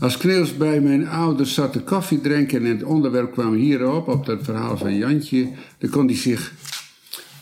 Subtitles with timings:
[0.00, 4.26] Als Kneels bij mijn ouders zat te koffie drinken en het onderwerp kwam hierop, op
[4.26, 6.52] dat verhaal van Jantje, dan kon hij zich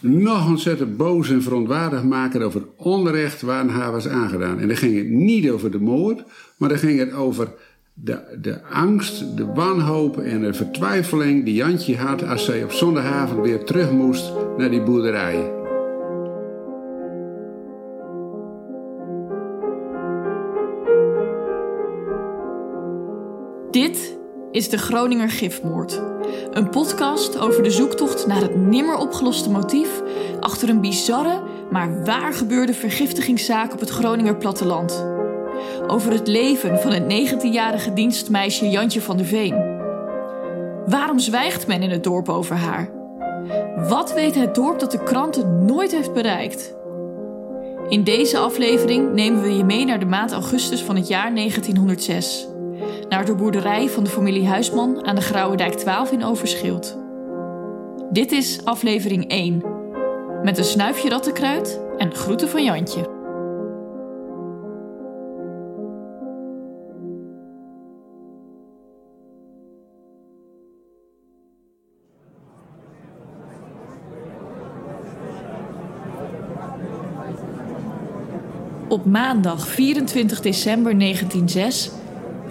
[0.00, 4.58] nog ontzettend boos en verontwaardigd maken over het onrecht waar haar was aangedaan.
[4.58, 6.24] En dan ging het niet over de moord,
[6.56, 7.52] maar dan ging het over
[7.94, 13.40] de, de angst, de wanhoop en de vertwijfeling die Jantje had als zij op zondagavond
[13.46, 15.63] weer terug moest naar die boerderij.
[24.54, 26.02] Is de Groninger Gifmoord.
[26.50, 30.02] Een podcast over de zoektocht naar het nimmer opgeloste motief
[30.40, 35.06] achter een bizarre, maar waar gebeurde vergiftigingszaak op het Groninger platteland.
[35.86, 39.54] Over het leven van het 19-jarige dienstmeisje Jantje van der Veen.
[40.86, 42.90] Waarom zwijgt men in het dorp over haar?
[43.88, 46.74] Wat weet het dorp dat de kranten nooit heeft bereikt?
[47.88, 52.52] In deze aflevering nemen we je mee naar de maand augustus van het jaar 1906
[53.08, 56.98] naar de boerderij van de familie Huisman aan de Grauwedijk 12 in Overschild.
[58.10, 59.62] Dit is aflevering 1,
[60.42, 63.12] met een snuifje rattenkruid en groeten van Jantje.
[78.88, 81.90] Op maandag 24 december 1906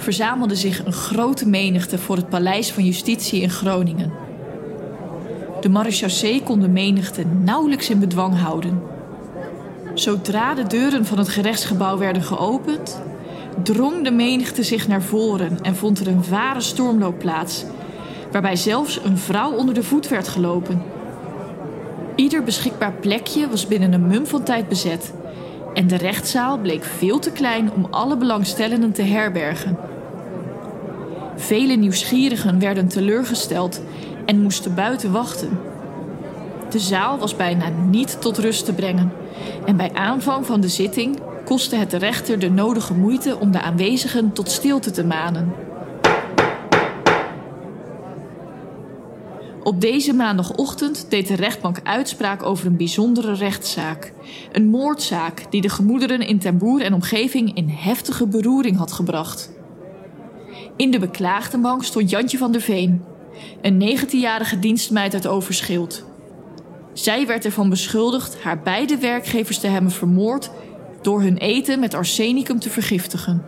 [0.03, 4.11] verzamelde zich een grote menigte voor het Paleis van Justitie in Groningen.
[5.61, 8.81] De marechaussee kon de menigte nauwelijks in bedwang houden.
[9.93, 13.01] Zodra de deuren van het gerechtsgebouw werden geopend,
[13.63, 17.65] drong de menigte zich naar voren en vond er een ware stormloop plaats,
[18.31, 20.81] waarbij zelfs een vrouw onder de voet werd gelopen.
[22.15, 25.13] Ieder beschikbaar plekje was binnen een mum van tijd bezet
[25.73, 29.77] en de rechtszaal bleek veel te klein om alle belangstellenden te herbergen.
[31.43, 33.81] Vele nieuwsgierigen werden teleurgesteld
[34.25, 35.59] en moesten buiten wachten.
[36.69, 39.11] De zaal was bijna niet tot rust te brengen
[39.65, 43.61] en bij aanvang van de zitting kostte het de rechter de nodige moeite om de
[43.61, 45.53] aanwezigen tot stilte te manen.
[49.63, 54.13] Op deze maandagochtend deed de rechtbank uitspraak over een bijzondere rechtszaak.
[54.51, 59.61] Een moordzaak die de gemoederen in Temboer en omgeving in heftige beroering had gebracht.
[60.75, 63.03] In de beklaagdenbank stond Jantje van der Veen,
[63.61, 66.05] een 19-jarige dienstmeid uit Overschild.
[66.93, 70.51] Zij werd ervan beschuldigd haar beide werkgevers te hebben vermoord
[71.01, 73.45] door hun eten met arsenicum te vergiftigen.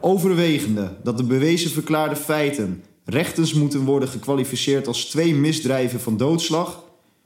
[0.00, 6.84] Overwegende dat de bewezen verklaarde feiten rechtens moeten worden gekwalificeerd als twee misdrijven van doodslag,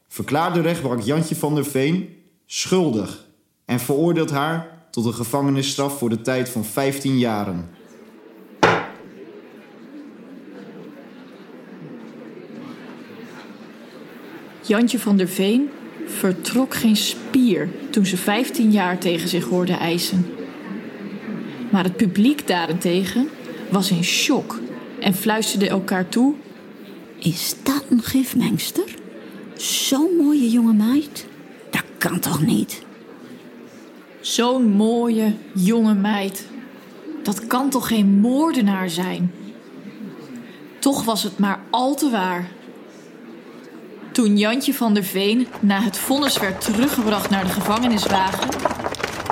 [0.08, 2.08] verklaarde rechtbank Jantje van der Veen
[2.46, 3.28] schuldig
[3.70, 7.68] en veroordeelt haar tot een gevangenisstraf voor de tijd van 15 jaren.
[14.60, 15.70] Jantje van der Veen
[16.06, 20.26] vertrok geen spier toen ze 15 jaar tegen zich hoorde eisen.
[21.70, 23.28] Maar het publiek daarentegen
[23.68, 24.58] was in shock
[25.00, 26.34] en fluisterde elkaar toe:
[27.18, 28.94] Is dat een gifmengster?
[29.56, 31.26] Zo'n mooie jonge meid?
[31.70, 32.88] Dat kan toch niet?
[34.20, 36.46] Zo'n mooie, jonge meid.
[37.22, 39.32] Dat kan toch geen moordenaar zijn?
[40.78, 42.48] Toch was het maar al te waar.
[44.12, 48.48] Toen Jantje van der Veen na het vonnis werd teruggebracht naar de gevangeniswagen,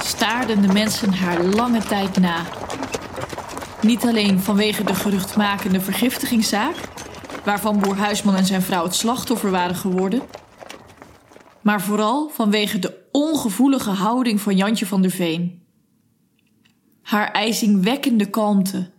[0.03, 2.43] staarden de mensen haar lange tijd na.
[3.83, 6.75] Niet alleen vanwege de geruchtmakende vergiftigingszaak,
[7.45, 10.23] waarvan boer Huisman en zijn vrouw het slachtoffer waren geworden,
[11.61, 15.63] maar vooral vanwege de ongevoelige houding van Jantje van der Veen.
[17.03, 18.91] Haar ijzingwekkende kalmte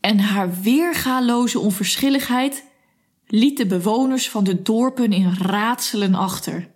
[0.00, 2.64] en haar weergaloze onverschilligheid
[3.26, 6.70] liet de bewoners van de dorpen in raadselen achter.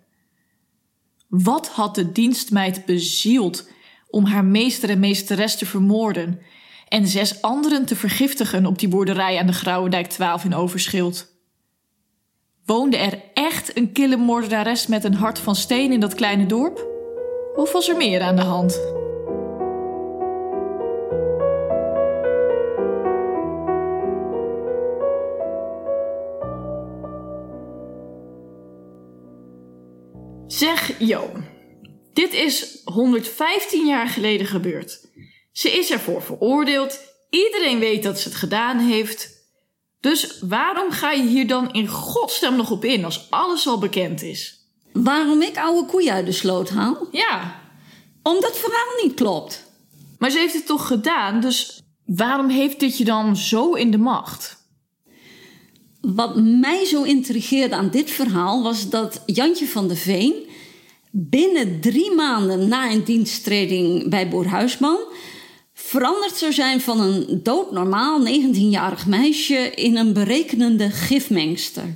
[1.27, 3.69] Wat had de dienstmeid bezield
[4.09, 6.39] om haar meester en meesteres te vermoorden
[6.87, 11.32] en zes anderen te vergiftigen op die boerderij aan de Grauwendijk 12 in Overschild?
[12.65, 16.87] Woonde er echt een kille moordenares met een hart van steen in dat kleine dorp?
[17.55, 18.81] Of was er meer aan de hand?
[30.47, 31.29] Zeg Jo,
[32.13, 35.11] dit is 115 jaar geleden gebeurd.
[35.51, 36.99] Ze is ervoor veroordeeld.
[37.29, 39.42] Iedereen weet dat ze het gedaan heeft.
[40.03, 44.21] Dus waarom ga je hier dan in godsnaam nog op in als alles al bekend
[44.21, 44.67] is?
[44.93, 47.07] Waarom ik oude koeien uit de sloot haal?
[47.11, 47.61] Ja,
[48.23, 49.71] Omdat het verhaal niet klopt.
[50.17, 53.97] maar ze heeft het toch gedaan, dus waarom heeft dit je dan zo in de
[53.97, 54.57] macht?
[56.01, 60.33] Wat mij zo intrigeerde aan dit verhaal was dat Jantje van de Veen
[61.11, 64.99] binnen drie maanden na een diensttreding bij Boer Huisman
[65.73, 71.95] veranderd zou zijn van een doodnormaal 19-jarig meisje in een berekenende gifmengster.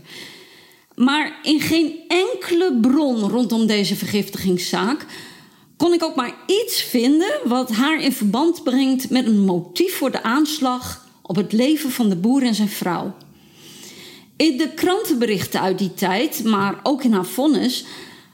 [0.95, 5.05] Maar in geen enkele bron rondom deze vergiftigingszaak
[5.77, 10.11] kon ik ook maar iets vinden wat haar in verband brengt met een motief voor
[10.11, 13.15] de aanslag op het leven van de boer en zijn vrouw.
[14.35, 17.85] In de krantenberichten uit die tijd, maar ook in haar vonnis,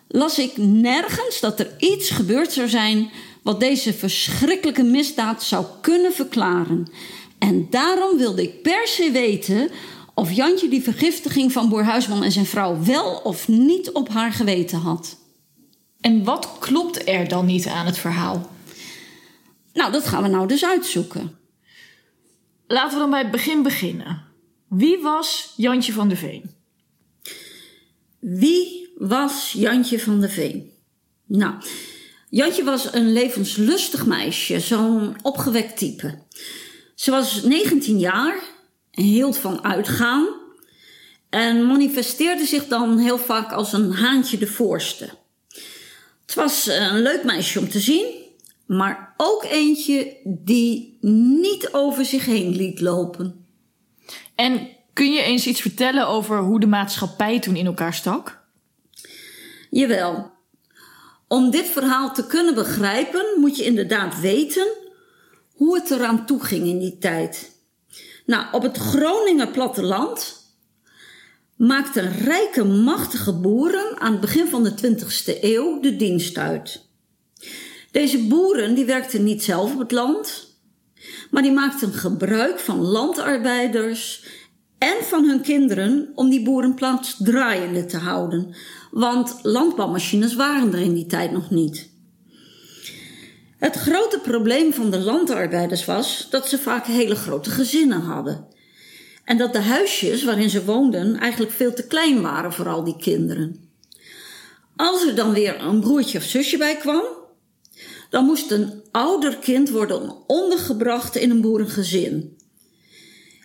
[0.08, 3.10] las ik nergens dat er iets gebeurd zou zijn
[3.44, 6.88] wat deze verschrikkelijke misdaad zou kunnen verklaren.
[7.40, 9.70] En daarom wilde ik per se weten
[10.14, 14.34] of Jantje die vergiftiging van Boer Huisman en zijn vrouw wel of niet op haar
[14.34, 15.18] geweten had.
[16.02, 18.52] En wat klopt er dan niet aan het verhaal?
[19.74, 21.38] Nou, dat gaan we nou dus uitzoeken.
[22.68, 24.22] Laten we dan bij het begin beginnen.
[24.68, 26.52] Wie was Jantje van der Veen?
[28.20, 30.72] Wie was Jantje van der Veen?
[31.26, 31.54] Nou,
[32.34, 36.18] Jantje was een levenslustig meisje, zo'n opgewekt type.
[36.96, 38.36] Ze was 19 jaar
[38.92, 40.28] en hield van uitgaan
[41.30, 45.10] en manifesteerde zich dan heel vaak als een haantje de voorste.
[46.26, 48.06] Het was een leuk meisje om te zien,
[48.66, 53.46] maar ook eentje die niet over zich heen liet lopen.
[54.36, 58.44] En kun je eens iets vertellen over hoe de maatschappij toen in elkaar stak?
[59.70, 60.33] Jawel.
[61.28, 64.68] Om dit verhaal te kunnen begrijpen, moet je inderdaad weten
[65.54, 67.52] hoe het eraan toe ging in die tijd.
[68.26, 70.42] Nou, op het Groninger platteland
[71.56, 76.86] maakten rijke, machtige boeren aan het begin van de 20e eeuw de dienst uit.
[77.92, 80.58] Deze boeren die werkten niet zelf op het land,
[81.32, 84.26] maar die maakten gebruik van landarbeiders
[84.78, 88.56] en van hun kinderen om die boerenplaats draaiende te houden.
[88.94, 91.90] Want landbouwmachines waren er in die tijd nog niet.
[93.58, 98.48] Het grote probleem van de landarbeiders was dat ze vaak hele grote gezinnen hadden.
[99.24, 102.98] En dat de huisjes waarin ze woonden eigenlijk veel te klein waren voor al die
[102.98, 103.70] kinderen.
[104.76, 107.04] Als er dan weer een broertje of zusje bij kwam,
[108.10, 112.38] dan moest een ouder kind worden ondergebracht in een boerengezin.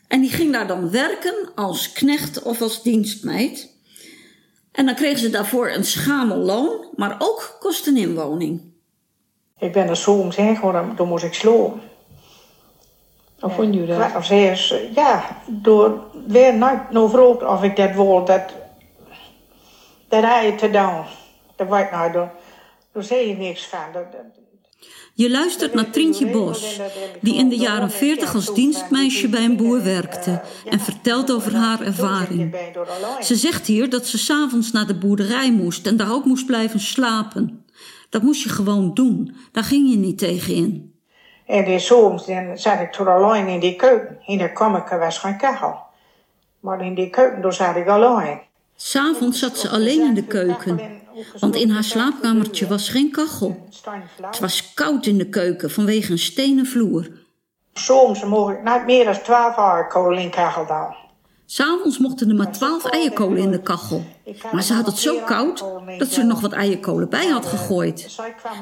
[0.08, 3.76] En die ging daar dan werken als knecht of als dienstmeid.
[4.78, 8.60] En dan kregen ze daarvoor een schamel loon, maar ook kosten inwoning.
[9.58, 11.80] Ik ben er soms heen gegaan, dan moest ik slopen.
[13.40, 14.14] Hoe vond je dat?
[14.16, 18.42] Of eerst, ja, door weer nooit nog vroeg of ik dat wil, dat,
[20.08, 21.04] dat hij te doen.
[21.56, 22.32] Dat weet ik nou, daar,
[22.92, 23.78] daar zie je niks van.
[23.92, 24.20] Dat, dat-
[25.18, 26.80] Je luistert naar Trientje Bos,
[27.20, 31.80] die in de jaren 40 als dienstmeisje bij een boer werkte en vertelt over haar
[31.80, 32.56] ervaring.
[33.20, 36.80] Ze zegt hier dat ze s'avonds naar de boerderij moest en daar ook moest blijven
[36.80, 37.64] slapen.
[38.10, 40.94] Dat moest je gewoon doen, daar ging je niet tegen in.
[41.46, 44.18] En soms dan zat ik toen alleen in die keuken.
[44.26, 45.76] In de kamer was geen kachel.
[46.60, 48.40] Maar in die keuken daar zat ik alleen.
[48.76, 50.97] S'avonds zat ze alleen in de keuken,
[51.38, 53.68] want in haar slaapkamertje was geen kachel.
[54.20, 57.08] Het was koud in de keuken vanwege een stenen vloer.
[57.72, 61.06] Soms mocht ik niet meer dan 12 aardkolen in kachel doen.
[61.50, 64.04] S'avonds mochten er maar twaalf eierkolen in de kachel.
[64.52, 65.64] Maar ze had het zo koud
[65.98, 68.18] dat ze er nog wat eierkolen bij had gegooid.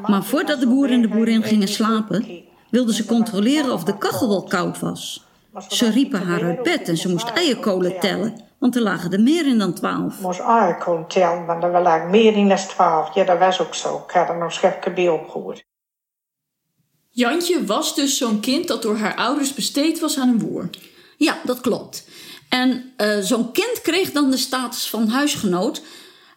[0.06, 4.28] Maar voordat de boer en de boerin gingen slapen, wilden ze controleren of de kachel
[4.28, 5.24] wel koud was.
[5.68, 9.46] Ze riepen haar uit bed en ze moest eierkolen tellen, want er lagen er meer
[9.46, 10.14] in dan twaalf.
[10.14, 13.14] Ik moest aardkolen tellen, want er lagen meer in dan 12.
[13.14, 14.04] Ja, dat was ook zo.
[14.06, 15.64] Ik had er nog schepje bij opgehoord.
[17.10, 20.70] Jantje was dus zo'n kind dat door haar ouders besteed was aan een boer.
[21.16, 22.08] Ja, dat klopt.
[22.48, 25.82] En eh, zo'n kind kreeg dan de status van huisgenoot,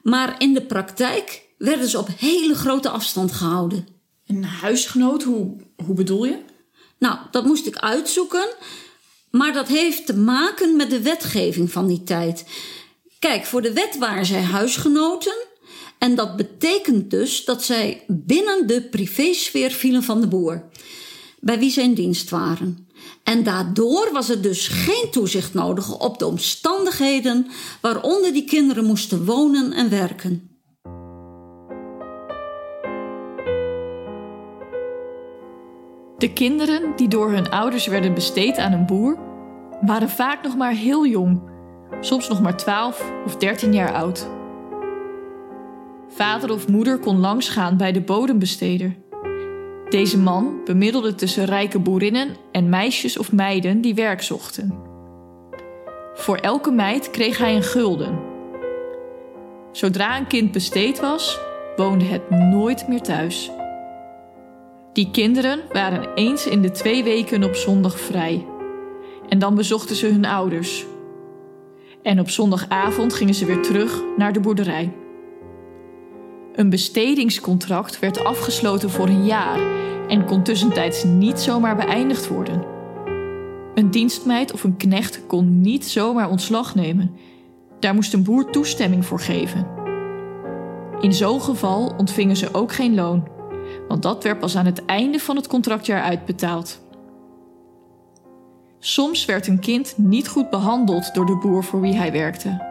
[0.02, 3.88] maar in de praktijk werden ze op hele grote afstand gehouden.
[4.28, 5.56] Een huisgenoot, hoe,
[5.86, 6.40] hoe bedoel je?
[7.00, 8.48] Nou, dat moest ik uitzoeken.
[9.32, 12.46] Maar dat heeft te maken met de wetgeving van die tijd.
[13.20, 15.36] Kijk, voor de wet waren zij huisgenoten.
[15.98, 20.64] En dat betekent dus dat zij binnen de privésfeer vielen van de boer.
[21.40, 22.88] Bij wie zij in dienst waren.
[23.24, 27.48] En daardoor was er dus geen toezicht nodig op de omstandigheden
[27.82, 30.49] waaronder die kinderen moesten wonen en werken.
[36.20, 39.18] De kinderen die door hun ouders werden besteed aan een boer,
[39.82, 41.42] waren vaak nog maar heel jong,
[42.00, 44.28] soms nog maar 12 of 13 jaar oud.
[46.10, 48.96] Vader of moeder kon langsgaan bij de bodembesteder.
[49.90, 54.74] Deze man bemiddelde tussen rijke boerinnen en meisjes of meiden die werk zochten.
[56.14, 58.20] Voor elke meid kreeg hij een gulden.
[59.72, 61.40] Zodra een kind besteed was,
[61.76, 63.52] woonde het nooit meer thuis.
[64.94, 68.46] Die kinderen waren eens in de twee weken op zondag vrij.
[69.30, 70.86] En dan bezochten ze hun ouders.
[72.04, 74.94] En op zondagavond gingen ze weer terug naar de boerderij.
[76.54, 79.60] Een bestedingscontract werd afgesloten voor een jaar
[80.08, 82.64] en kon tussentijds niet zomaar beëindigd worden.
[83.76, 87.16] Een dienstmeid of een knecht kon niet zomaar ontslag nemen.
[87.80, 89.68] Daar moest een boer toestemming voor geven.
[91.00, 93.28] In zo'n geval ontvingen ze ook geen loon,
[93.90, 96.82] want dat werd pas aan het einde van het contractjaar uitbetaald.
[98.80, 102.68] Soms werd een kind niet goed behandeld door de boer voor wie hij werkte.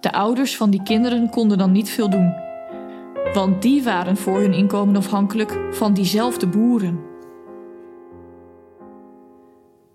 [0.00, 2.34] De ouders van die kinderen konden dan niet veel doen,
[3.32, 7.00] want die waren voor hun inkomen afhankelijk van diezelfde boeren.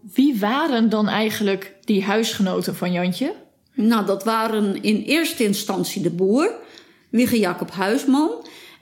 [0.01, 3.33] Wie waren dan eigenlijk die huisgenoten van Jantje?
[3.74, 6.51] Nou, dat waren in eerste instantie de boer,
[7.09, 8.31] Wigge Jacob Huisman,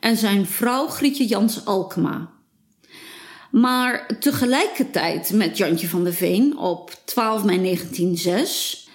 [0.03, 2.31] en zijn vrouw Grietje Jans Alkema.
[3.51, 8.87] Maar tegelijkertijd met Jantje van der Veen op 12 mei 1906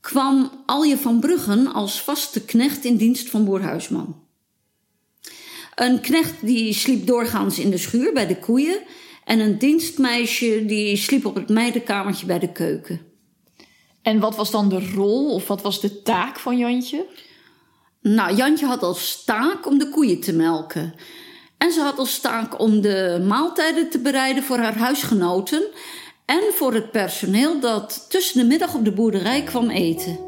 [0.00, 4.20] kwam Alje van Bruggen als vaste knecht in dienst van boer Huisman.
[5.74, 8.82] Een knecht die sliep doorgaans in de schuur bij de koeien
[9.24, 13.00] en een dienstmeisje die sliep op het meidenkamertje bij de keuken.
[14.02, 17.06] En wat was dan de rol of wat was de taak van Jantje?
[18.02, 20.94] Nou, Jantje had als taak om de koeien te melken.
[21.58, 25.62] En ze had als taak om de maaltijden te bereiden voor haar huisgenoten
[26.24, 30.18] en voor het personeel dat tussen de middag op de boerderij kwam eten.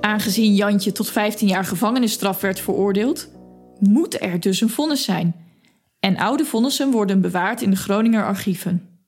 [0.00, 3.28] Aangezien Jantje tot 15 jaar gevangenisstraf werd veroordeeld,
[3.78, 5.43] moet er dus een vonnis zijn.
[6.04, 9.06] En oude vonnissen worden bewaard in de Groninger archieven.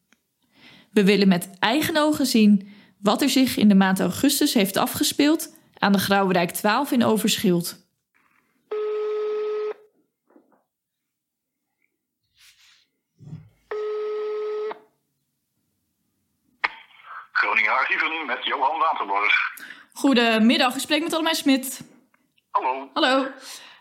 [0.92, 5.54] We willen met eigen ogen zien wat er zich in de maand augustus heeft afgespeeld
[5.78, 7.76] aan de Grauwerdijk 12 in Overschild.
[17.32, 19.34] Groningen Archieven met Johan Waterborg.
[19.92, 21.80] Goedemiddag, ik spreek met Allemijn Smit.
[22.50, 22.90] Hallo.
[22.92, 23.26] Hallo.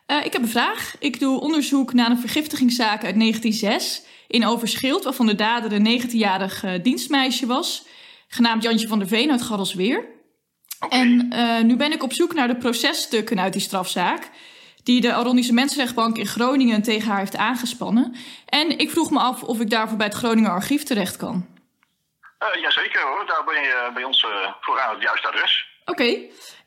[0.05, 0.95] Eh, ik heb een vraag.
[0.99, 6.63] Ik doe onderzoek naar een vergiftigingszaak uit 1906 in Overschild, waarvan de dader een 19-jarig
[6.63, 7.85] eh, dienstmeisje was,
[8.27, 10.05] genaamd Jantje van der Veen uit Garrelsweer.
[10.89, 14.29] En eh, nu ben ik op zoek naar de processtukken uit die strafzaak,
[14.83, 18.15] die de Arondische Mensenrechtbank in Groningen tegen haar heeft aangespannen.
[18.45, 21.45] En ik vroeg me af of ik daarvoor bij het Groninger Archief terecht kan.
[22.39, 24.25] Uh, jazeker hoor, daar ben je bij ons
[24.61, 25.67] voor aan het juiste adres.
[25.85, 26.17] Oké.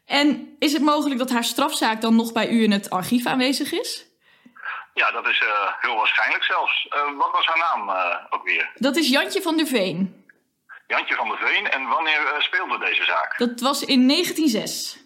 [0.08, 3.72] En is het mogelijk dat haar strafzaak dan nog bij u in het archief aanwezig
[3.72, 4.06] is?
[4.94, 5.48] Ja, dat is uh,
[5.80, 6.86] heel waarschijnlijk zelfs.
[6.90, 8.70] Uh, wat was haar naam uh, ook weer?
[8.74, 10.26] Dat is Jantje van der Veen.
[10.86, 11.70] Jantje van der Veen.
[11.70, 13.38] En wanneer speelde deze zaak?
[13.38, 14.98] Dat was in 1906.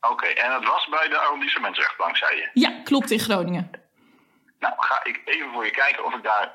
[0.00, 2.50] Oké, okay, en het was bij de arrondissementsrechtbank, zei je?
[2.52, 3.70] Ja, klopt, in Groningen.
[4.58, 6.54] Nou, ga ik even voor je kijken of ik daar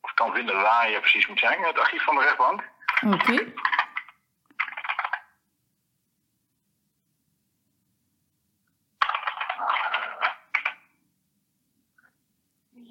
[0.00, 2.62] of ik kan vinden waar je precies moet zijn, het archief van de rechtbank.
[3.06, 3.14] Oké.
[3.14, 3.52] Okay.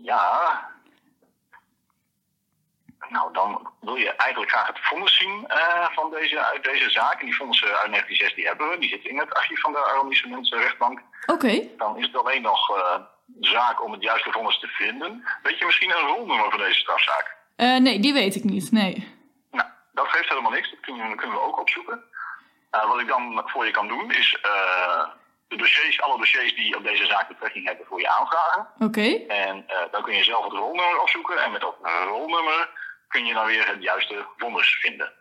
[0.08, 0.70] Ja.
[3.10, 7.20] Nou, dan wil je eigenlijk graag het vonnis zien uh, van deze, uit deze zaak.
[7.20, 8.78] En die vonnissen uit 1906 die hebben we.
[8.78, 11.00] Die zitten in het archief van de arrondissementsrechtbank.
[11.00, 11.34] Oké.
[11.34, 11.72] Okay.
[11.78, 12.96] Dan is het alleen nog uh,
[13.26, 15.24] de zaak om het juiste vonnis te vinden.
[15.44, 17.36] Weet je misschien een rolnummer van deze strafzaak?
[17.58, 18.72] Uh, nee, die weet ik niet.
[18.72, 19.16] Nee.
[19.52, 20.70] Nou, dat geeft helemaal niks.
[20.70, 22.04] Dat kunnen, kunnen we ook opzoeken.
[22.70, 24.38] wat ik dan voor je kan doen is
[25.48, 28.68] de dossiers, alle dossiers die op deze zaak betrekking hebben voor je aanvragen.
[28.76, 28.84] Oké.
[28.86, 29.26] Okay.
[29.28, 31.44] En uh, dan kun je zelf het rolnummer opzoeken.
[31.44, 31.76] En met dat
[32.08, 32.70] rolnummer
[33.08, 35.12] kun je dan weer het juiste vonnis vinden.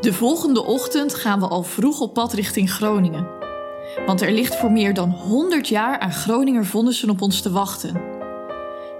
[0.00, 3.38] De volgende ochtend gaan we al vroeg op pad richting Groningen.
[4.06, 8.02] Want er ligt voor meer dan 100 jaar aan Groninger vonnissen op ons te wachten.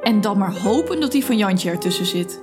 [0.03, 2.43] En dan maar hopen dat die van Jantje ertussen zit.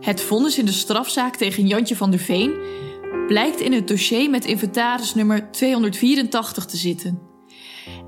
[0.00, 2.60] Het vonnis in de strafzaak tegen Jantje van der Veen
[3.26, 7.20] blijkt in het dossier met inventarisnummer 284 te zitten.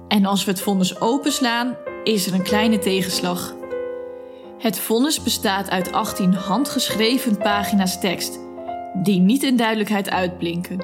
[0.09, 3.55] En als we het vonnis openslaan, is er een kleine tegenslag.
[4.59, 8.39] Het vonnis bestaat uit 18 handgeschreven pagina's tekst,
[9.03, 10.79] die niet in duidelijkheid uitblinken.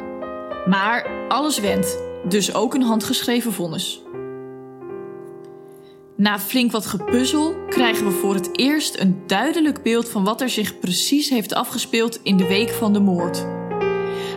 [0.66, 1.98] Maar alles wendt,
[2.28, 4.02] dus ook een handgeschreven vonnis.
[6.16, 10.48] Na flink wat gepuzzel krijgen we voor het eerst een duidelijk beeld van wat er
[10.48, 13.46] zich precies heeft afgespeeld in de week van de moord.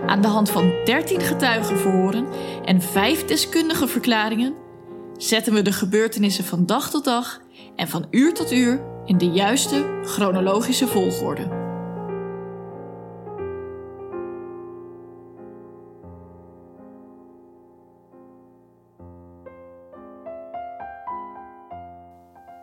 [0.05, 2.27] Aan de hand van 13 getuigenverhoren
[2.65, 4.55] en 5 deskundige verklaringen
[5.17, 7.41] zetten we de gebeurtenissen van dag tot dag
[7.75, 11.63] en van uur tot uur in de juiste chronologische volgorde.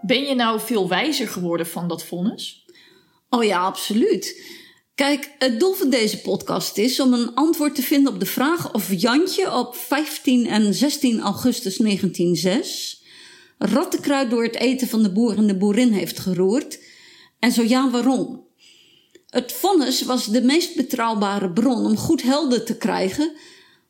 [0.03, 2.65] Ben je nou veel wijzer geworden van dat vonnis?
[3.29, 4.61] Oh ja, absoluut.
[5.03, 8.75] Kijk, het doel van deze podcast is om een antwoord te vinden op de vraag
[8.75, 13.03] of Jantje op 15 en 16 augustus 1906
[13.59, 16.79] rattenkruid door het eten van de boer en de boerin heeft geroerd.
[17.39, 18.47] En zo ja, waarom?
[19.29, 23.33] Het vonnis was de meest betrouwbare bron om goed helder te krijgen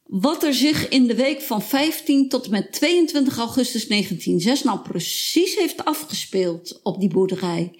[0.07, 4.79] wat er zich in de week van 15 tot en met 22 augustus 1906 nou
[4.79, 7.73] precies heeft afgespeeld op die boerderij.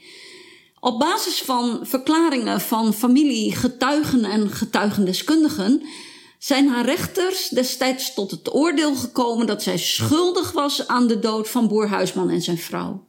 [0.85, 5.83] Op basis van verklaringen van familie, getuigen en getuigendeskundigen
[6.39, 11.49] zijn haar rechters destijds tot het oordeel gekomen dat zij schuldig was aan de dood
[11.49, 13.07] van boer Huisman en zijn vrouw.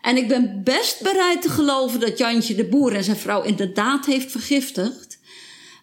[0.00, 4.06] En ik ben best bereid te geloven dat Jantje de boer en zijn vrouw inderdaad
[4.06, 5.18] heeft vergiftigd.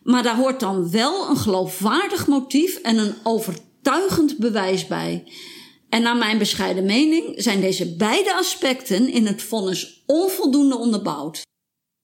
[0.03, 5.23] Maar daar hoort dan wel een geloofwaardig motief en een overtuigend bewijs bij.
[5.89, 11.41] En naar mijn bescheiden mening zijn deze beide aspecten in het vonnis onvoldoende onderbouwd.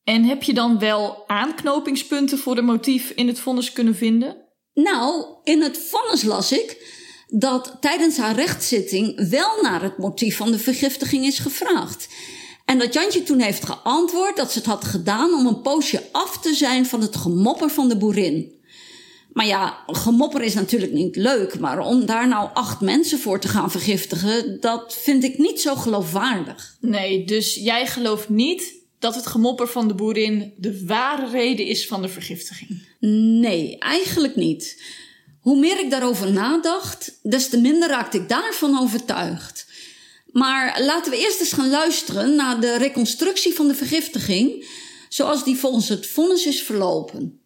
[0.04, 4.38] En heb je dan wel aanknopingspunten voor de motief in het vonnis kunnen vinden?
[4.74, 10.52] Nou, in het vonnis las ik dat tijdens haar rechtszitting wel naar het motief van
[10.52, 12.08] de vergiftiging is gevraagd.
[12.66, 16.40] En dat Jantje toen heeft geantwoord dat ze het had gedaan om een poosje af
[16.40, 18.62] te zijn van het gemopper van de boerin.
[19.34, 23.48] Maar ja, gemopper is natuurlijk niet leuk, maar om daar nou acht mensen voor te
[23.48, 26.78] gaan vergiftigen, dat vind ik niet zo geloofwaardig.
[26.80, 31.88] Nee, dus jij gelooft niet dat het gemopper van de boerin de ware reden is
[31.88, 32.88] van de vergiftiging?
[33.40, 34.82] Nee, eigenlijk niet.
[35.40, 39.68] Hoe meer ik daarover nadacht, des te minder raakte ik daarvan overtuigd.
[40.32, 44.68] Maar laten we eerst eens gaan luisteren naar de reconstructie van de vergiftiging,
[45.10, 47.43] zoals die volgens het vonnis is verlopen.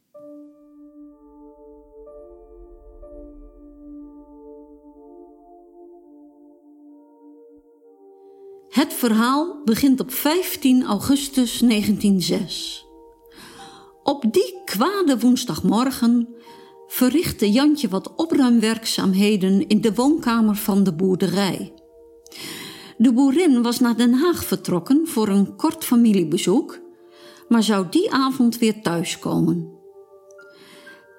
[8.88, 12.86] Het verhaal begint op 15 augustus 1906.
[14.04, 16.28] Op die kwade woensdagmorgen
[16.88, 21.74] verrichtte Jantje wat opruimwerkzaamheden in de woonkamer van de boerderij.
[22.98, 26.80] De boerin was naar Den Haag vertrokken voor een kort familiebezoek,
[27.48, 29.72] maar zou die avond weer thuiskomen.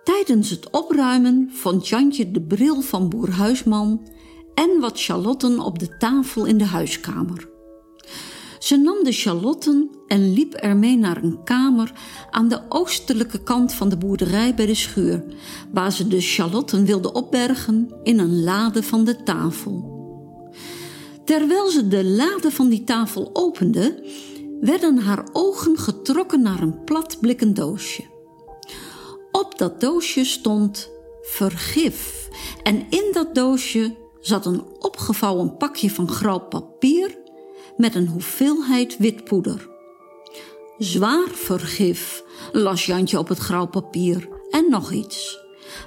[0.04, 4.09] Tijdens het opruimen vond Jantje de bril van boer Huisman
[4.54, 7.57] en wat chalotten op de tafel in de huiskamer.
[8.59, 11.92] Ze nam de chalotten en liep ermee naar een kamer
[12.31, 15.25] aan de oostelijke kant van de boerderij bij de schuur,
[15.73, 19.97] waar ze de chalotten wilde opbergen in een lade van de tafel.
[21.25, 24.05] Terwijl ze de lade van die tafel opende,
[24.61, 28.03] werden haar ogen getrokken naar een plat blikken doosje.
[29.33, 30.90] Op dat doosje stond
[31.23, 32.29] vergif
[32.62, 37.18] en in dat doosje zat een opgevouwen pakje van grauw papier
[37.79, 39.69] met een hoeveelheid wit poeder.
[40.79, 45.38] Zwaar vergif, las Jantje op het grauw papier en nog iets.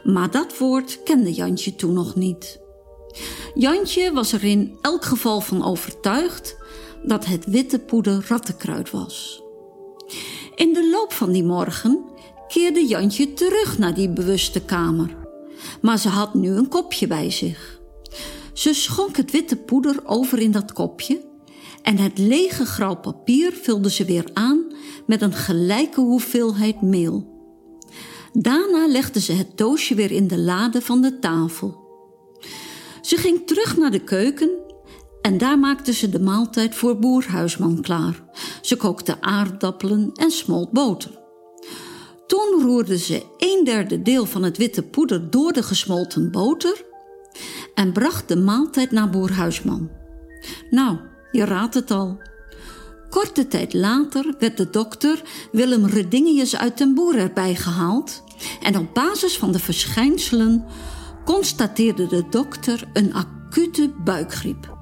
[0.03, 2.59] Maar dat woord kende Jantje toen nog niet.
[3.53, 6.57] Jantje was er in elk geval van overtuigd
[7.03, 9.43] dat het witte poeder rattenkruid was.
[10.55, 12.03] In de loop van die morgen
[12.47, 15.15] keerde Jantje terug naar die bewuste kamer.
[15.81, 17.79] Maar ze had nu een kopje bij zich.
[18.53, 21.29] Ze schonk het witte poeder over in dat kopje
[21.81, 24.63] en het lege grauw papier vulde ze weer aan
[25.05, 27.39] met een gelijke hoeveelheid meel.
[28.33, 31.79] Daarna legde ze het doosje weer in de lade van de tafel.
[33.01, 34.49] Ze ging terug naar de keuken
[35.21, 38.23] en daar maakte ze de maaltijd voor boer Huisman klaar.
[38.61, 41.19] Ze kookte aardappelen en smolt boter.
[42.27, 46.85] Toen roerde ze een derde deel van het witte poeder door de gesmolten boter
[47.73, 49.89] en bracht de maaltijd naar boer Huisman.
[50.69, 50.97] Nou,
[51.31, 52.21] je raadt het al.
[53.09, 58.23] Korte tijd later werd de dokter Willem Redingius uit den Boer erbij gehaald
[58.61, 60.65] en op basis van de verschijnselen
[61.25, 64.79] constateerde de dokter een acute buikgriep.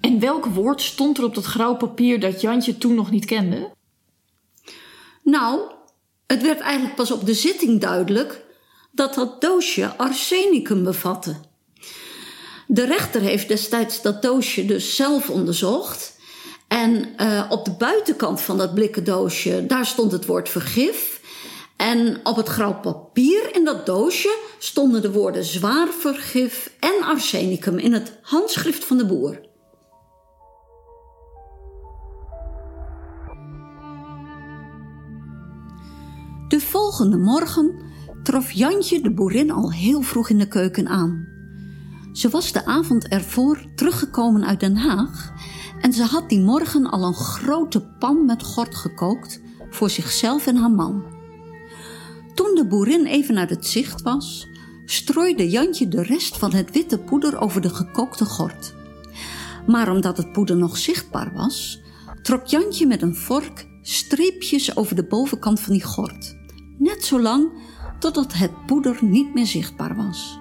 [0.00, 3.70] En welk woord stond er op dat grauw papier dat Jantje toen nog niet kende?
[5.22, 5.60] Nou,
[6.26, 8.44] het werd eigenlijk pas op de zitting duidelijk
[8.92, 11.36] dat dat doosje arsenicum bevatte.
[12.66, 16.18] De rechter heeft destijds dat doosje dus zelf onderzocht.
[16.68, 21.20] En uh, op de buitenkant van dat blikken doosje, daar stond het woord vergif.
[21.76, 27.78] En op het grauw papier in dat doosje stonden de woorden zwaar vergif en arsenicum
[27.78, 29.40] in het handschrift van de boer.
[36.48, 37.89] De volgende morgen
[38.22, 41.28] trof Jantje de boerin al heel vroeg in de keuken aan.
[42.12, 45.32] Ze was de avond ervoor teruggekomen uit Den Haag
[45.80, 50.56] en ze had die morgen al een grote pan met gort gekookt voor zichzelf en
[50.56, 51.04] haar man.
[52.34, 54.48] Toen de boerin even uit het zicht was,
[54.84, 58.74] strooide Jantje de rest van het witte poeder over de gekookte gort.
[59.66, 61.82] Maar omdat het poeder nog zichtbaar was,
[62.22, 66.36] trok Jantje met een vork streepjes over de bovenkant van die gort.
[66.78, 67.50] Net zo lang
[68.00, 70.40] totdat het poeder niet meer zichtbaar was.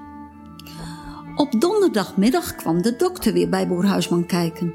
[1.35, 4.73] Op donderdagmiddag kwam de dokter weer bij boer Huisman kijken.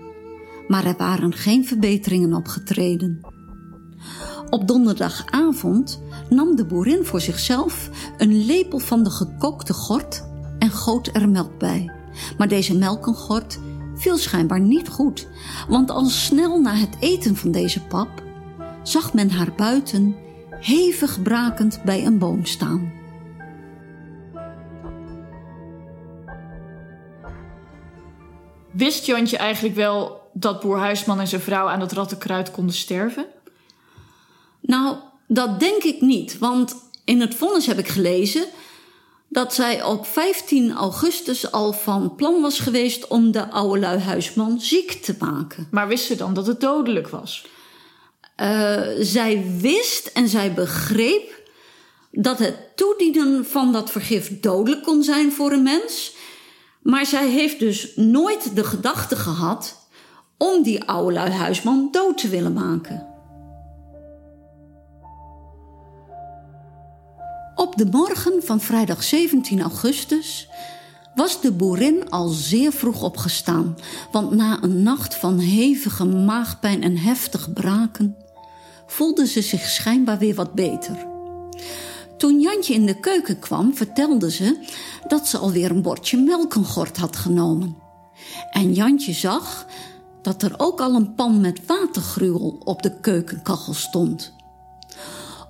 [0.68, 3.20] Maar er waren geen verbeteringen opgetreden.
[4.50, 10.24] Op donderdagavond nam de boerin voor zichzelf een lepel van de gekookte gort
[10.58, 11.92] en goot er melk bij.
[12.38, 13.58] Maar deze melkengort
[13.94, 15.28] viel schijnbaar niet goed,
[15.68, 18.22] want al snel na het eten van deze pap
[18.82, 20.16] zag men haar buiten
[20.64, 22.92] hevig brakend bij een boom staan.
[28.72, 33.26] Wist Jantje eigenlijk wel dat boer Huisman en zijn vrouw aan dat rattenkruid konden sterven?
[34.60, 34.96] Nou,
[35.28, 38.44] dat denk ik niet, want in het vonnis heb ik gelezen
[39.28, 44.60] dat zij op 15 augustus al van plan was geweest om de oude lui Huisman
[44.60, 45.68] ziek te maken.
[45.70, 47.46] Maar wist ze dan dat het dodelijk was?
[48.36, 51.42] Uh, zij wist en zij begreep
[52.10, 56.14] dat het toedienen van dat vergif dodelijk kon zijn voor een mens.
[56.82, 59.88] Maar zij heeft dus nooit de gedachte gehad
[60.38, 63.06] om die oude lui Huisman dood te willen maken.
[67.54, 70.48] Op de morgen van vrijdag 17 augustus
[71.14, 73.76] was de boerin al zeer vroeg opgestaan,
[74.12, 78.23] want na een nacht van hevige maagpijn en heftig braken
[78.94, 81.06] voelde ze zich schijnbaar weer wat beter.
[82.16, 84.58] Toen Jantje in de keuken kwam, vertelde ze
[85.06, 87.76] dat ze alweer een bordje melkengort had genomen.
[88.50, 89.66] En Jantje zag
[90.22, 94.32] dat er ook al een pan met watergruwel op de keukenkachel stond.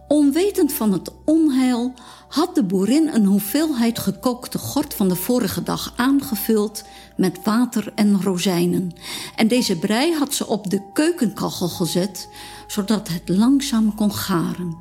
[0.09, 1.93] Onwetend van het onheil
[2.29, 6.85] had de boerin een hoeveelheid gekookte gort van de vorige dag aangevuld
[7.17, 8.93] met water en rozijnen.
[9.37, 12.29] En deze brei had ze op de keukenkachel gezet,
[12.67, 14.77] zodat het langzaam kon garen.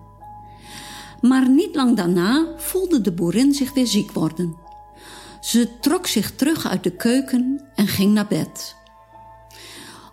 [1.21, 4.55] Maar niet lang daarna voelde de boerin zich weer ziek worden.
[5.41, 8.75] Ze trok zich terug uit de keuken en ging naar bed.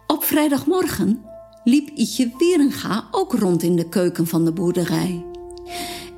[0.06, 1.24] Op vrijdagmorgen
[1.64, 5.24] liep Ietje Wieringa ook rond in de keuken van de boerderij.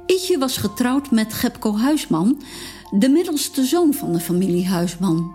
[0.07, 2.43] Ietje was getrouwd met Gepko Huisman,
[2.91, 5.35] de middelste zoon van de familie Huisman.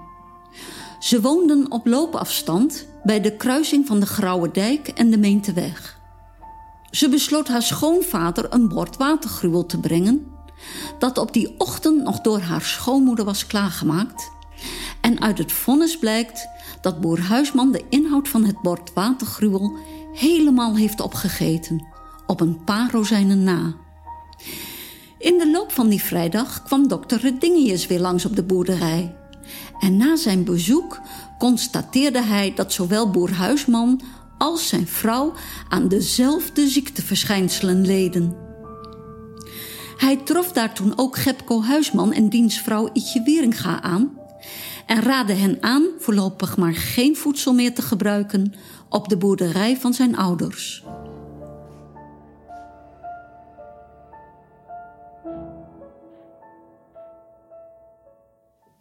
[0.99, 5.97] Ze woonden op loopafstand bij de kruising van de Grauwe Dijk en de Meenteweg.
[6.91, 10.26] Ze besloot haar schoonvader een bord watergruwel te brengen,
[11.00, 14.32] dat op die ochtend nog door haar schoonmoeder was klaargemaakt.
[15.02, 16.47] En uit het vonnis blijkt
[16.82, 19.78] dat boer Huisman de inhoud van het bord watergruwel
[20.13, 21.88] helemaal heeft opgegeten,
[22.28, 23.76] op een paar rozijnen na.
[25.17, 29.15] In de loop van die vrijdag kwam dokter Redingius weer langs op de boerderij.
[29.80, 31.00] En na zijn bezoek
[31.38, 34.02] constateerde hij dat zowel boer Huisman
[34.38, 35.34] als zijn vrouw
[35.69, 38.36] aan dezelfde ziekteverschijnselen leden.
[39.97, 44.19] Hij trof daar toen ook Gepko Huisman en diens vrouw Ietje Wieringa aan
[44.86, 48.54] en raadde hen aan voorlopig maar geen voedsel meer te gebruiken
[48.89, 50.84] op de boerderij van zijn ouders.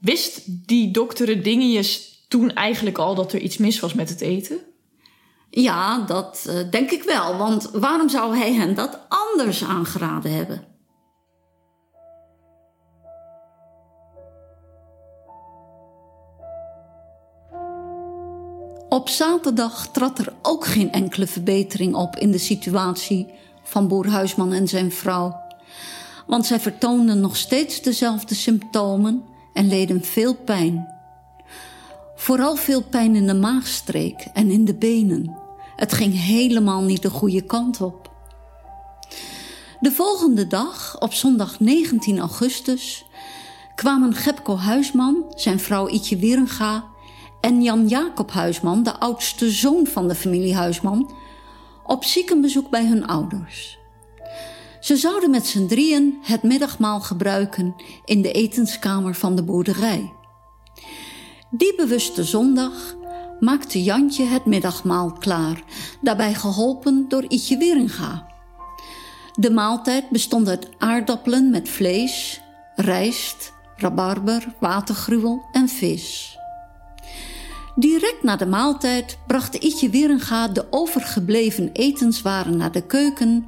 [0.01, 4.59] Wist die dokter Dingetjes toen eigenlijk al dat er iets mis was met het eten?
[5.51, 7.37] Ja, dat uh, denk ik wel.
[7.37, 10.75] Want waarom zou hij hen dat anders aangeraden hebben?
[18.89, 23.27] Op zaterdag trad er ook geen enkele verbetering op in de situatie
[23.63, 25.41] van boer Huisman en zijn vrouw.
[26.27, 30.96] Want zij vertoonden nog steeds dezelfde symptomen en leden veel pijn.
[32.17, 35.37] Vooral veel pijn in de maagstreek en in de benen.
[35.77, 38.11] Het ging helemaal niet de goede kant op.
[39.81, 43.05] De volgende dag, op zondag 19 augustus,
[43.75, 46.85] kwamen Gepko Huisman, zijn vrouw Ietje Wieringa
[47.41, 51.11] en Jan Jacob Huisman, de oudste zoon van de familie Huisman,
[51.85, 53.79] op ziekenbezoek bij hun ouders.
[54.81, 57.75] Ze zouden met z'n drieën het middagmaal gebruiken
[58.05, 60.13] in de etenskamer van de boerderij.
[61.51, 62.97] Die bewuste zondag
[63.41, 65.63] maakte Jantje het middagmaal klaar,
[66.01, 68.27] daarbij geholpen door Ietje Wieringa.
[69.35, 72.41] De maaltijd bestond uit aardappelen met vlees,
[72.77, 76.39] rijst, rabarber, watergruwel en vis.
[77.75, 83.47] Direct na de maaltijd bracht Ietje Wieringa de overgebleven etenswaren naar de keuken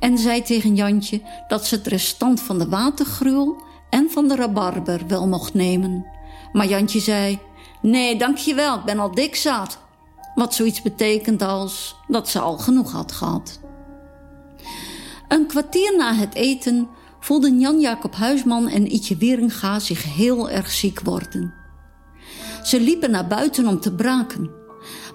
[0.00, 5.06] en zei tegen Jantje dat ze het restant van de watergruwel en van de rabarber
[5.06, 6.17] wel mocht nemen.
[6.52, 7.38] Maar Jantje zei,
[7.82, 9.78] nee dankjewel, ik ben al dik zat.
[10.34, 13.60] Wat zoiets betekent als dat ze al genoeg had gehad.
[15.28, 16.88] Een kwartier na het eten
[17.20, 21.54] voelden Jan-Jacob Huisman en Ietje Wieringa zich heel erg ziek worden.
[22.62, 24.50] Ze liepen naar buiten om te braken,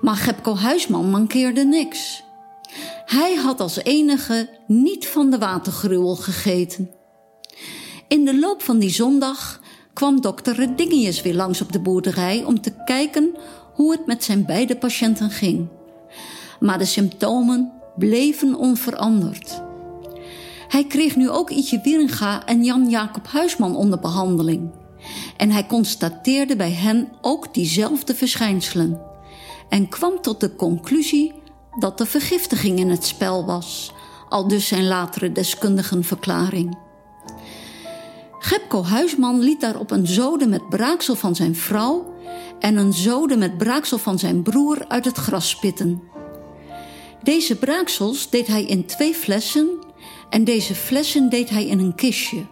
[0.01, 2.23] maar Gepko Huisman mankeerde niks.
[3.05, 6.89] Hij had als enige niet van de watergruwel gegeten.
[8.07, 9.61] In de loop van die zondag
[9.93, 13.35] kwam dokter Redingius weer langs op de boerderij om te kijken
[13.73, 15.67] hoe het met zijn beide patiënten ging.
[16.59, 19.61] Maar de symptomen bleven onveranderd.
[20.67, 24.71] Hij kreeg nu ook Ietje Wieringa en Jan-Jacob Huisman onder behandeling.
[25.37, 29.01] En hij constateerde bij hen ook diezelfde verschijnselen.
[29.69, 31.33] En kwam tot de conclusie
[31.79, 33.91] dat de vergiftiging in het spel was,
[34.29, 36.77] al dus zijn latere deskundigenverklaring.
[38.45, 42.13] Gepko Huisman liet daarop een zode met braaksel van zijn vrouw
[42.59, 46.01] en een zode met braaksel van zijn broer uit het gras spitten.
[47.21, 49.69] Deze braaksels deed hij in twee flessen
[50.29, 52.45] en deze flessen deed hij in een kistje,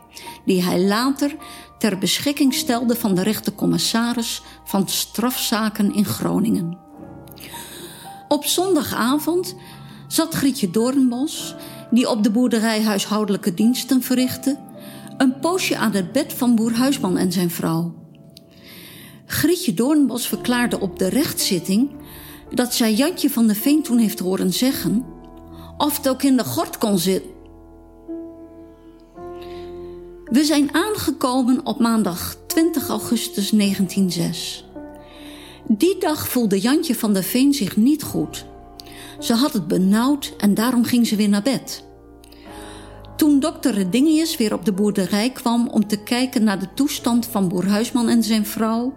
[0.45, 1.35] die hij later
[1.77, 6.77] ter beschikking stelde van de rechtercommissaris van strafzaken in Groningen.
[8.27, 9.55] Op zondagavond
[10.07, 11.55] zat Grietje Doornbos,
[11.89, 14.69] die op de boerderij huishoudelijke diensten verrichtte,
[15.21, 17.93] een poosje aan het bed van boer Huisman en zijn vrouw.
[19.25, 21.89] Grietje Doornbos verklaarde op de rechtszitting
[22.53, 25.05] dat zij Jantje van de Veen toen heeft horen zeggen
[25.77, 27.31] of het ook in de gort kon zitten.
[30.25, 34.65] We zijn aangekomen op maandag 20 augustus 1906.
[35.67, 38.45] Die dag voelde Jantje van der Veen zich niet goed.
[39.19, 41.89] Ze had het benauwd en daarom ging ze weer naar bed.
[43.21, 47.47] Toen dokter Redingius weer op de boerderij kwam om te kijken naar de toestand van
[47.47, 48.93] boer Huisman en zijn vrouw,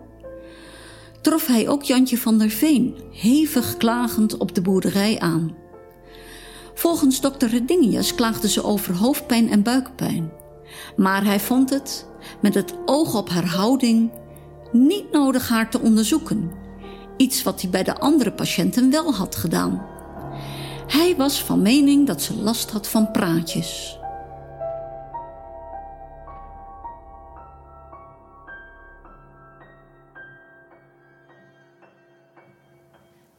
[1.20, 5.54] trof hij ook Jantje van der Veen hevig klagend op de boerderij aan.
[6.74, 10.32] Volgens dokter Redingius klaagde ze over hoofdpijn en buikpijn.
[10.96, 12.06] Maar hij vond het,
[12.40, 14.10] met het oog op haar houding,
[14.72, 16.50] niet nodig haar te onderzoeken.
[17.16, 19.87] Iets wat hij bij de andere patiënten wel had gedaan.
[20.87, 23.98] Hij was van mening dat ze last had van praatjes.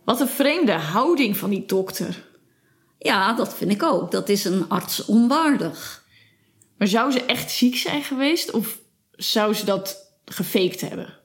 [0.06, 2.26] Wat een vreemde houding van die dokter.
[3.00, 4.12] Ja, dat vind ik ook.
[4.12, 6.06] Dat is een arts onwaardig.
[6.78, 8.80] Maar zou ze echt ziek zijn geweest of
[9.12, 11.20] zou ze dat gefaked hebben?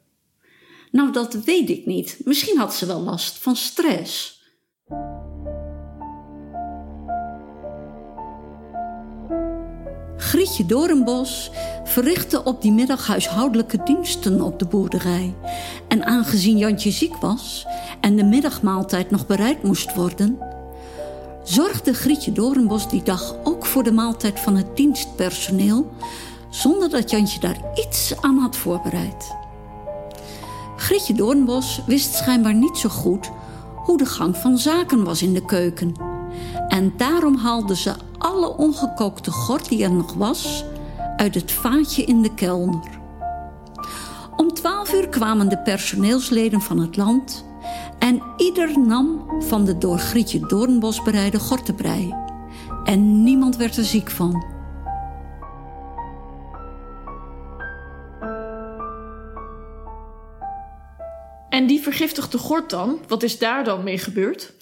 [0.91, 2.21] Nou, dat weet ik niet.
[2.25, 4.43] Misschien had ze wel last van stress.
[10.21, 11.51] Grietje Doornbos
[11.85, 15.35] verrichtte op die middag huishoudelijke diensten op de boerderij.
[15.89, 17.67] En aangezien Jantje ziek was
[18.01, 20.39] en de middagmaaltijd nog bereid moest worden,
[21.45, 25.91] zorgde Grietje Doornbos die dag ook voor de maaltijd van het dienstpersoneel,
[26.51, 29.37] zonder dat Jantje daar iets aan had voorbereid.
[30.77, 33.31] Grietje Doornbos wist schijnbaar niet zo goed
[33.75, 36.10] hoe de gang van zaken was in de keuken.
[36.71, 40.65] En daarom haalde ze alle ongekookte gort die er nog was
[41.17, 42.99] uit het vaatje in de kelder.
[44.37, 47.45] Om twaalf uur kwamen de personeelsleden van het land
[47.99, 52.15] en ieder nam van de door Grietje Doornbos bereide gortenbrei.
[52.85, 54.45] En niemand werd er ziek van.
[61.49, 62.99] En die vergiftigde gort dan?
[63.09, 64.53] Wat is daar dan mee gebeurd?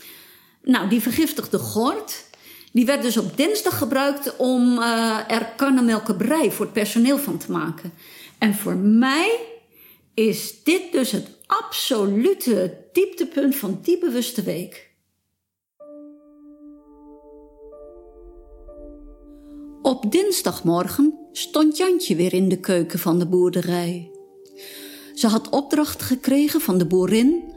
[0.63, 2.25] Nou, die vergiftigde gort,
[2.73, 7.53] die werd dus op dinsdag gebruikt om uh, er karnemelkenbrei voor het personeel van te
[7.53, 7.93] maken.
[8.39, 9.41] En voor mij
[10.15, 14.87] is dit dus het absolute dieptepunt van die bewuste week.
[19.83, 24.11] Op dinsdagmorgen stond Jantje weer in de keuken van de boerderij.
[25.15, 27.55] Ze had opdracht gekregen van de boerin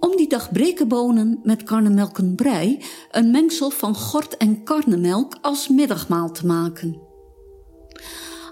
[0.00, 5.68] om die dag brekenbonen met karnemelk en brei, een mengsel van gort en karnemelk, als
[5.68, 7.00] middagmaal te maken.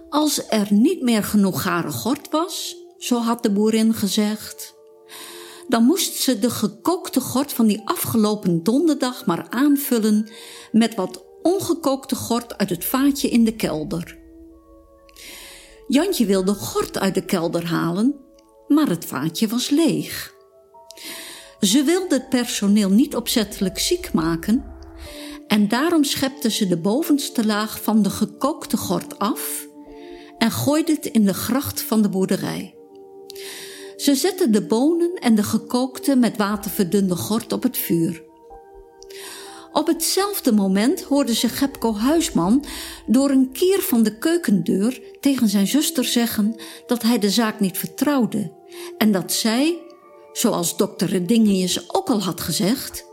[0.09, 4.75] Als er niet meer genoeg gare gort was, zo had de boerin gezegd,
[5.69, 10.29] dan moest ze de gekookte gort van die afgelopen donderdag maar aanvullen
[10.73, 14.19] met wat ongekookte gort uit het vaatje in de kelder.
[15.87, 18.15] Jantje wilde gort uit de kelder halen,
[18.69, 20.36] maar het vaatje was leeg.
[21.61, 24.65] Ze wilde het personeel niet opzettelijk ziek maken
[25.47, 29.67] en daarom schepte ze de bovenste laag van de gekookte gort af
[30.39, 32.75] en gooide het in de gracht van de boerderij.
[33.97, 38.25] Ze zette de bonen en de gekookte met water verdunde gort op het vuur.
[39.73, 42.65] Op hetzelfde moment hoorde ze Gepko Huisman
[43.07, 47.79] door een kier van de keukendeur tegen zijn zuster zeggen dat hij de zaak niet
[47.79, 48.53] vertrouwde
[48.99, 49.86] en dat zij,
[50.37, 53.05] zoals dokter Redingius ook al had gezegd,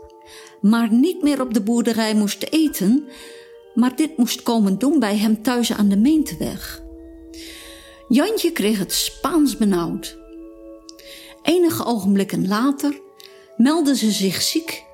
[0.60, 3.08] maar niet meer op de boerderij moest eten,
[3.74, 6.82] maar dit moest komen doen bij hem thuis aan de Meenteweg.
[8.08, 10.18] Jantje kreeg het Spaans benauwd.
[11.42, 13.00] Enige ogenblikken later
[13.56, 14.84] meldde ze zich ziek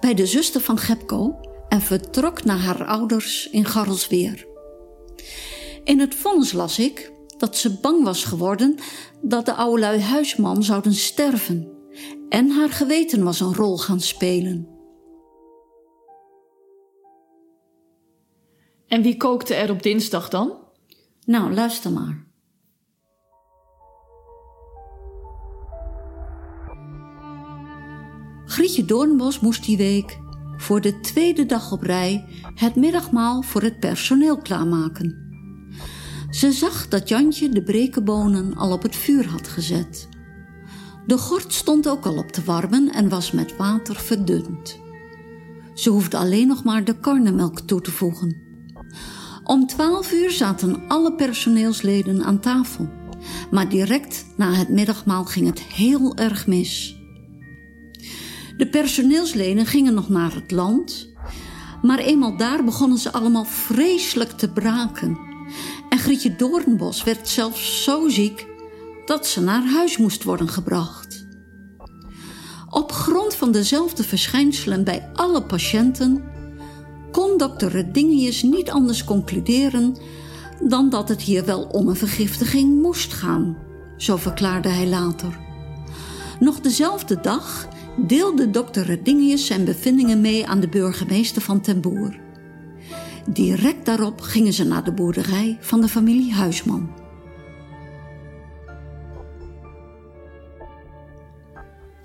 [0.00, 4.46] bij de zuster van Gepko en vertrok naar haar ouders in Garrelsweer.
[5.84, 8.78] In het vonnis las ik dat ze bang was geworden
[9.20, 11.75] dat de oude huisman zouden sterven
[12.28, 14.68] en haar geweten was een rol gaan spelen.
[18.86, 20.58] En wie kookte er op dinsdag dan?
[21.24, 22.26] Nou, luister maar.
[28.44, 30.18] Grietje Doornbos moest die week
[30.56, 35.24] voor de tweede dag op rij het middagmaal voor het personeel klaarmaken.
[36.30, 40.08] Ze zag dat Jantje de brekenbonen al op het vuur had gezet.
[41.06, 44.78] De gort stond ook al op te warmen en was met water verdund.
[45.74, 48.36] Ze hoefde alleen nog maar de karnemelk toe te voegen.
[49.44, 52.88] Om twaalf uur zaten alle personeelsleden aan tafel.
[53.50, 56.96] Maar direct na het middagmaal ging het heel erg mis.
[58.56, 61.08] De personeelsleden gingen nog naar het land,
[61.82, 65.18] maar eenmaal daar begonnen ze allemaal vreselijk te braken.
[65.88, 68.46] En Grietje Doornbos werd zelfs zo ziek
[69.06, 71.26] dat ze naar huis moest worden gebracht.
[72.70, 76.24] Op grond van dezelfde verschijnselen bij alle patiënten
[77.12, 79.96] kon dokter Redingius niet anders concluderen
[80.62, 83.56] dan dat het hier wel om een vergiftiging moest gaan,
[83.96, 85.38] zo verklaarde hij later.
[86.40, 87.68] Nog dezelfde dag
[88.06, 92.18] deelde dokter Redingius zijn bevindingen mee aan de burgemeester van Ten Boer.
[93.26, 97.05] Direct daarop gingen ze naar de boerderij van de familie Huisman.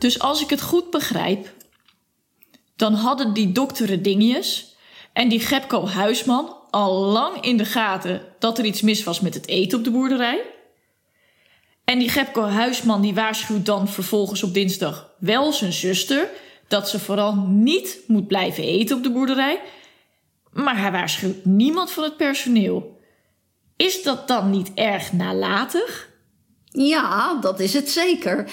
[0.01, 1.53] Dus als ik het goed begrijp,
[2.75, 4.75] dan hadden die dokter Redingius
[5.13, 9.33] en die Gepko Huisman al lang in de gaten dat er iets mis was met
[9.33, 10.41] het eten op de boerderij.
[11.83, 16.29] En die Gepko Huisman die waarschuwt dan vervolgens op dinsdag wel zijn zuster
[16.67, 19.61] dat ze vooral niet moet blijven eten op de boerderij.
[20.51, 22.99] Maar hij waarschuwt niemand van het personeel.
[23.75, 26.09] Is dat dan niet erg nalatig?
[26.65, 28.51] Ja, dat is het zeker.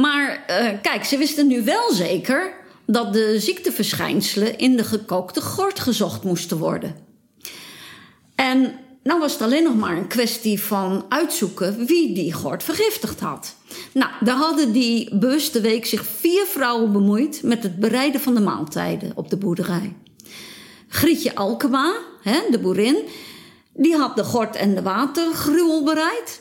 [0.00, 2.52] Maar uh, kijk, ze wisten nu wel zeker
[2.86, 6.96] dat de ziekteverschijnselen in de gekookte gort gezocht moesten worden.
[8.34, 13.20] En nou was het alleen nog maar een kwestie van uitzoeken wie die gort vergiftigd
[13.20, 13.54] had.
[13.92, 18.40] Nou, daar hadden die bewuste week zich vier vrouwen bemoeid met het bereiden van de
[18.40, 19.96] maaltijden op de boerderij.
[20.88, 22.96] Grietje Alkema, hè, de boerin,
[23.72, 26.40] die had de gort en de watergruwel bereid.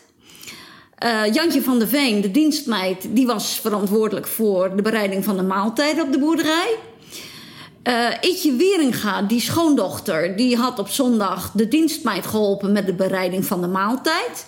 [1.04, 5.44] Uh, Jantje van der Veen, de dienstmeid, die was verantwoordelijk voor de bereiding van de
[5.44, 6.76] maaltijden op de boerderij.
[7.84, 13.46] Uh, Ietje Wieringa, die schoondochter, die had op zondag de dienstmeid geholpen met de bereiding
[13.46, 14.48] van de maaltijd.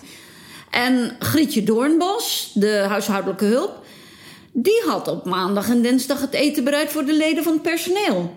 [0.70, 3.84] En Grietje Doornbos, de huishoudelijke hulp,
[4.52, 8.34] die had op maandag en dinsdag het eten bereid voor de leden van het personeel.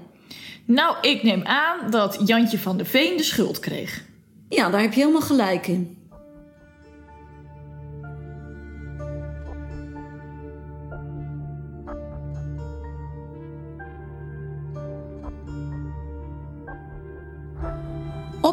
[0.66, 4.03] Nou, ik neem aan dat Jantje van der Veen de schuld kreeg.
[4.49, 5.97] Ja, daar heb je helemaal gelijk in.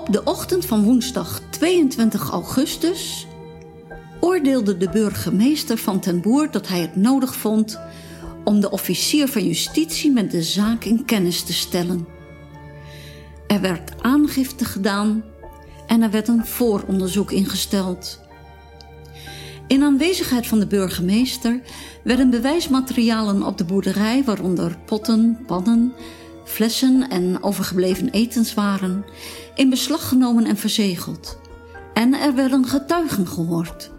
[0.02, 3.26] Op de ochtend van woensdag 22 augustus
[4.20, 7.78] oordeelde de burgemeester van Ten Boer dat hij het nodig vond
[8.44, 12.06] om de officier van justitie met de zaak in kennis te stellen.
[13.46, 15.24] Er werd aangifte gedaan
[15.86, 18.20] en er werd een vooronderzoek ingesteld.
[19.66, 21.60] In aanwezigheid van de burgemeester
[22.04, 25.92] werden bewijsmaterialen op de boerderij, waaronder potten, pannen,
[26.52, 29.04] flessen en overgebleven etenswaren,
[29.54, 31.38] in beslag genomen en verzegeld.
[31.94, 33.90] En er werden getuigen gehoord.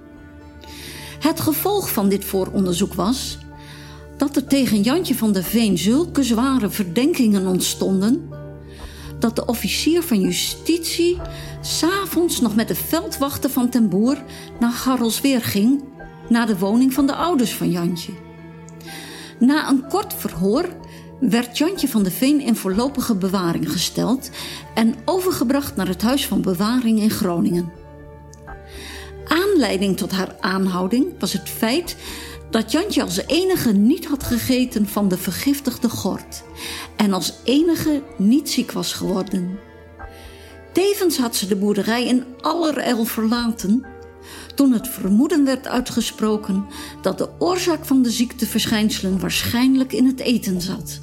[1.19, 3.37] Het gevolg van dit vooronderzoek was
[4.17, 8.29] dat er tegen Jantje van der Veen zulke zware verdenkingen ontstonden
[9.19, 11.17] dat de officier van justitie
[11.61, 14.17] s'avonds nog met de veldwachten van ten Boer
[14.59, 15.83] naar Garrelsweer ging,
[16.29, 18.11] naar de woning van de ouders van Jantje.
[19.39, 20.65] Na een kort verhoor
[21.29, 24.29] werd Jantje van de Veen in voorlopige bewaring gesteld
[24.73, 27.71] en overgebracht naar het Huis van Bewaring in Groningen.
[29.25, 31.95] Aanleiding tot haar aanhouding was het feit
[32.49, 36.43] dat Jantje als enige niet had gegeten van de vergiftigde gort
[36.95, 39.59] en als enige niet ziek was geworden.
[40.73, 43.85] Tevens had ze de boerderij in allerijl verlaten
[44.55, 46.65] toen het vermoeden werd uitgesproken
[47.01, 51.02] dat de oorzaak van de ziekteverschijnselen waarschijnlijk in het eten zat.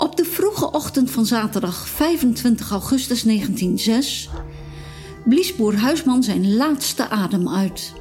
[0.00, 4.28] Op de vroege ochtend van zaterdag 25 augustus 1906
[5.24, 7.92] blies boer Huisman zijn laatste adem uit.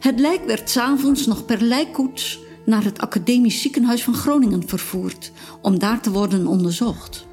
[0.00, 5.32] Het lijk werd s'avonds nog per lijkkoets naar het Academisch Ziekenhuis van Groningen vervoerd
[5.62, 7.26] om daar te worden onderzocht.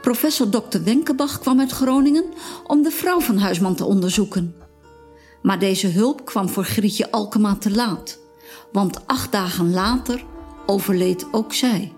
[0.00, 0.82] Professor Dr.
[0.84, 2.24] Wenkebach kwam uit Groningen
[2.66, 4.54] om de vrouw van Huisman te onderzoeken.
[5.42, 8.18] Maar deze hulp kwam voor Grietje Alkema te laat,
[8.72, 10.24] want acht dagen later
[10.66, 11.92] overleed ook zij.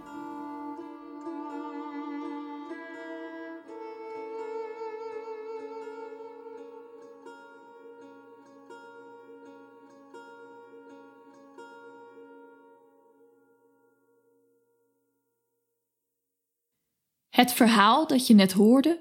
[17.43, 19.01] Het verhaal dat je net hoorde,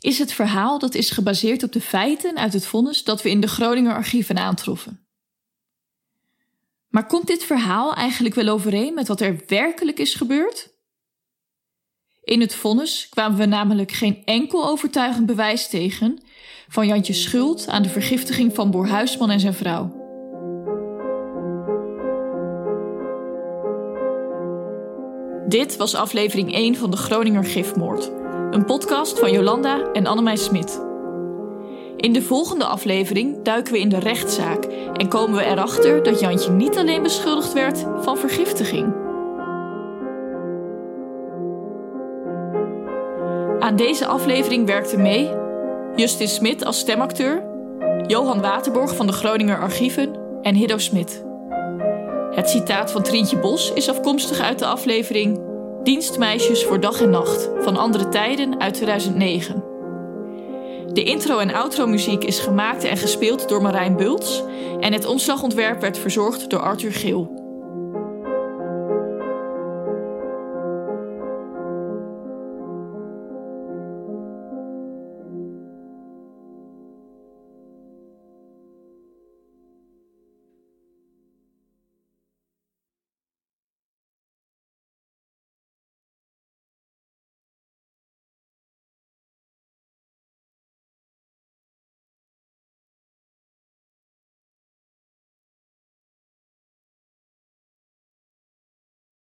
[0.00, 3.40] is het verhaal dat is gebaseerd op de feiten uit het vonnis dat we in
[3.40, 5.06] de Groninger archieven aantroffen.
[6.88, 10.70] Maar komt dit verhaal eigenlijk wel overeen met wat er werkelijk is gebeurd?
[12.22, 16.22] In het vonnis kwamen we namelijk geen enkel overtuigend bewijs tegen
[16.68, 20.05] van Jantje schuld aan de vergiftiging van Boer Huisman en zijn vrouw.
[25.48, 28.10] Dit was aflevering 1 van de Groninger Gifmoord.
[28.50, 30.84] Een podcast van Jolanda en Annemij Smit.
[31.96, 36.50] In de volgende aflevering duiken we in de rechtszaak en komen we erachter dat Jantje
[36.50, 38.94] niet alleen beschuldigd werd van vergiftiging.
[43.58, 45.30] Aan deze aflevering werkten mee
[45.96, 47.44] Justin Smit als stemacteur,
[48.06, 51.25] Johan Waterborg van de Groninger Archieven en Hiddo Smit.
[52.30, 55.40] Het citaat van Trientje Bos is afkomstig uit de aflevering
[55.82, 59.64] Dienstmeisjes voor dag en nacht van andere tijden uit 2009.
[60.92, 64.42] De intro- en outro-muziek is gemaakt en gespeeld door Marijn Bults
[64.80, 67.45] en het omslagontwerp werd verzorgd door Arthur Geel.